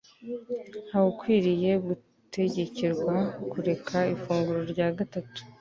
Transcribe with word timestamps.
Nta 0.87 0.97
Wukwiriye 1.03 1.71
Gutegekerwa 1.87 3.15
Kureka 3.51 3.97
Ifunguro 4.15 4.61
rya 4.73 4.87
Gatatu 4.97 5.39